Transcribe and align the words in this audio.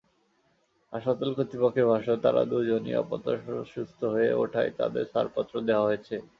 হাসপাতাল 0.93 1.29
কর্তৃপক্ষের 1.37 1.89
ভাষ্য, 1.91 2.09
তাঁরা 2.23 2.41
দুজনই 2.51 2.93
আপাতত 3.01 3.25
সুস্থ 3.73 3.99
হয়ে 4.13 4.29
ওঠায় 4.35 4.71
তাঁদের 4.79 5.05
ছাড়পত্র 5.11 5.53
দেওয়া 5.67 5.87
হয়েছে। 5.87 6.15